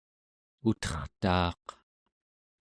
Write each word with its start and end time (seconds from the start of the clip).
utertaaq 0.69 1.65